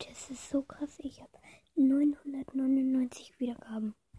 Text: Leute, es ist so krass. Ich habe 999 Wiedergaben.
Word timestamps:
Leute, 0.00 0.12
es 0.12 0.30
ist 0.30 0.48
so 0.50 0.62
krass. 0.62 0.98
Ich 0.98 1.20
habe 1.20 1.32
999 1.76 3.38
Wiedergaben. 3.38 3.94